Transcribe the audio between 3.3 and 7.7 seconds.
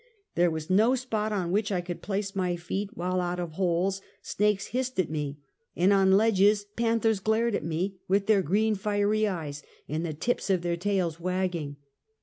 of holes, snakes hissed at me, and on ledges panthers glared at